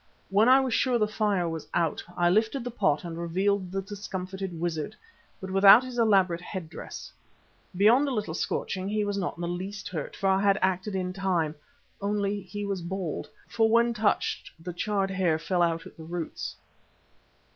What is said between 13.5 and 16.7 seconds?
when touched the charred hair fell off at the roots.